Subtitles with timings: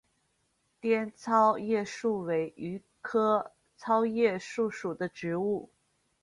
[0.79, 5.69] 滇糙叶树为榆科糙叶树属的植物。